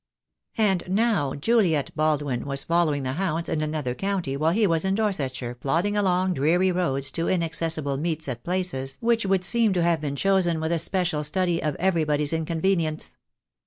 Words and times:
And 0.57 0.83
now 0.87 1.35
Juliet 1.35 1.95
Baldwin 1.95 2.43
was 2.47 2.63
following 2.63 3.03
the 3.03 3.11
hounds 3.13 3.47
in 3.47 3.61
an 3.61 3.75
other 3.75 3.93
county 3.93 4.35
while 4.35 4.49
he 4.51 4.65
was 4.65 4.83
in 4.83 4.95
Dorsetshire 4.95 5.53
plodding 5.53 5.95
along 5.95 6.33
dreary 6.33 6.71
roads 6.71 7.11
to 7.11 7.27
inaccessible 7.29 7.97
meets 7.97 8.27
at 8.27 8.43
places 8.43 8.97
which 8.99 9.27
would 9.27 9.43
seem 9.45 9.73
to 9.73 9.83
have 9.83 10.01
been 10.01 10.15
chosen 10.15 10.59
with 10.59 10.71
a 10.71 10.79
special 10.79 11.23
study 11.23 11.61
of 11.61 11.75
every 11.75 12.03
body's 12.03 12.33
inconvenience. 12.33 13.15